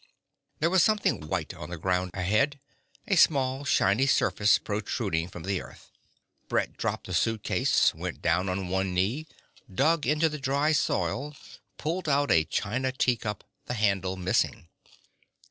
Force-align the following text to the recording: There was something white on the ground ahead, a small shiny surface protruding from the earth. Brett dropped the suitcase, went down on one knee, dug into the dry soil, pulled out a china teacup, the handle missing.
There 0.57 0.71
was 0.71 0.81
something 0.81 1.27
white 1.27 1.53
on 1.53 1.69
the 1.69 1.77
ground 1.77 2.09
ahead, 2.15 2.59
a 3.07 3.15
small 3.15 3.63
shiny 3.63 4.07
surface 4.07 4.57
protruding 4.57 5.27
from 5.27 5.43
the 5.43 5.61
earth. 5.61 5.91
Brett 6.49 6.75
dropped 6.75 7.05
the 7.05 7.13
suitcase, 7.13 7.93
went 7.93 8.19
down 8.19 8.49
on 8.49 8.67
one 8.69 8.95
knee, 8.95 9.27
dug 9.71 10.07
into 10.07 10.27
the 10.27 10.39
dry 10.39 10.71
soil, 10.71 11.35
pulled 11.77 12.09
out 12.09 12.31
a 12.31 12.45
china 12.45 12.91
teacup, 12.91 13.43
the 13.67 13.75
handle 13.75 14.15
missing. 14.17 14.69